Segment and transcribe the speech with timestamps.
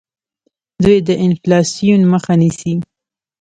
[0.83, 2.73] دوی د انفلاسیون مخه نیسي.